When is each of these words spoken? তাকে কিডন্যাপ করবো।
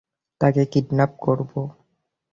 তাকে 0.41 0.63
কিডন্যাপ 0.65 1.11
করবো। 1.17 1.59